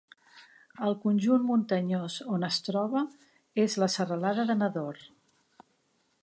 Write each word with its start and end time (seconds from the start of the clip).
El 0.85 0.95
conjunt 1.01 1.43
muntanyós 1.49 2.15
on 2.37 2.45
es 2.47 2.57
troba 2.69 3.03
és 3.65 3.77
la 3.85 3.91
serralada 3.97 4.47
de 4.53 4.57
Nador. 4.65 5.05